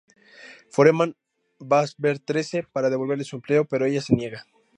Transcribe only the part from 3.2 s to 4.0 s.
su empleo, pero